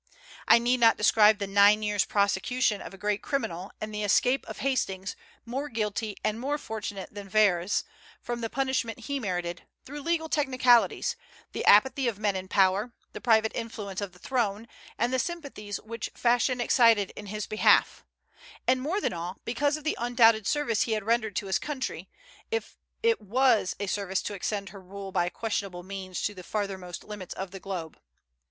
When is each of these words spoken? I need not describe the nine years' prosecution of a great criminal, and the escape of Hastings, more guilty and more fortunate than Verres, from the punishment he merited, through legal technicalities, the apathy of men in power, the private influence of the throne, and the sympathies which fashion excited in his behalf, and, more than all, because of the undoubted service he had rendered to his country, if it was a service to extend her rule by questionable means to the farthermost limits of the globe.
I 0.47 0.57
need 0.57 0.79
not 0.79 0.97
describe 0.97 1.37
the 1.37 1.45
nine 1.45 1.83
years' 1.83 2.05
prosecution 2.05 2.81
of 2.81 2.91
a 2.91 2.97
great 2.97 3.21
criminal, 3.21 3.71
and 3.79 3.93
the 3.93 4.01
escape 4.03 4.43
of 4.47 4.57
Hastings, 4.57 5.15
more 5.45 5.69
guilty 5.69 6.17
and 6.23 6.39
more 6.39 6.57
fortunate 6.57 7.13
than 7.13 7.29
Verres, 7.29 7.83
from 8.19 8.41
the 8.41 8.49
punishment 8.49 9.01
he 9.01 9.19
merited, 9.19 9.67
through 9.85 10.01
legal 10.01 10.27
technicalities, 10.27 11.15
the 11.51 11.63
apathy 11.65 12.07
of 12.07 12.17
men 12.17 12.35
in 12.35 12.47
power, 12.47 12.93
the 13.13 13.21
private 13.21 13.51
influence 13.53 14.01
of 14.01 14.11
the 14.13 14.17
throne, 14.17 14.67
and 14.97 15.13
the 15.13 15.19
sympathies 15.19 15.79
which 15.79 16.09
fashion 16.15 16.59
excited 16.59 17.11
in 17.15 17.27
his 17.27 17.45
behalf, 17.45 18.03
and, 18.67 18.81
more 18.81 18.99
than 19.01 19.13
all, 19.13 19.37
because 19.45 19.77
of 19.77 19.83
the 19.83 19.95
undoubted 19.99 20.47
service 20.47 20.81
he 20.81 20.93
had 20.93 21.03
rendered 21.03 21.35
to 21.35 21.45
his 21.45 21.59
country, 21.59 22.09
if 22.49 22.75
it 23.03 23.21
was 23.21 23.75
a 23.79 23.85
service 23.85 24.23
to 24.23 24.33
extend 24.33 24.69
her 24.69 24.81
rule 24.81 25.11
by 25.11 25.29
questionable 25.29 25.83
means 25.83 26.23
to 26.23 26.33
the 26.33 26.41
farthermost 26.41 27.03
limits 27.03 27.35
of 27.35 27.51
the 27.51 27.59
globe. 27.59 27.99